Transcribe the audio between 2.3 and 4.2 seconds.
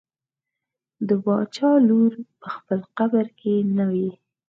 په خپل قبر کې نه وي.